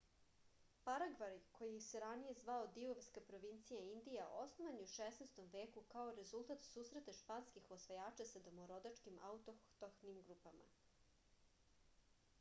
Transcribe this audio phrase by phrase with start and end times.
[0.85, 5.41] paragvaj koji se ranije zvao divovska provincija indija osnovan je u 16.
[5.57, 10.69] veku kao rezultat susreta španskih osvajača sa domorodačkim autohtonim grupama